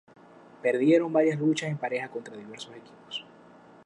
Perdieron 0.63 1.13
varias 1.13 1.37
luchas 1.39 1.69
en 1.69 1.77
parejas 1.77 2.09
contra 2.09 2.35
diversos 2.35 2.75
equipos. 2.75 3.23